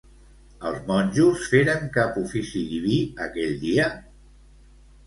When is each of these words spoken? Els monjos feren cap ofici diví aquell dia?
Els 0.69 0.79
monjos 0.87 1.45
feren 1.53 1.85
cap 1.99 2.19
ofici 2.23 2.65
diví 2.73 2.99
aquell 3.29 3.57
dia? 3.69 3.89